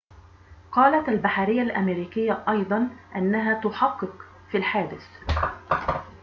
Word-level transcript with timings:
قالت 0.71 1.09
البحرية 1.09 1.61
الأمريكية 1.61 2.43
أيضًا 2.49 2.89
أنها 3.15 3.61
تُحَقق 3.61 4.13
في 4.51 4.57
الحادثِ 4.57 5.07